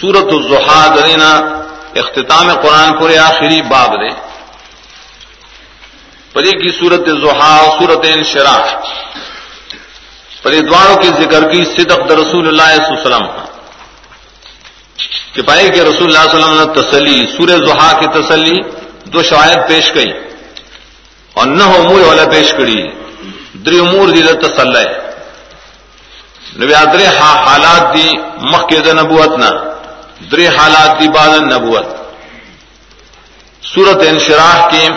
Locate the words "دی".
24.08-24.22, 27.94-28.08, 31.00-31.08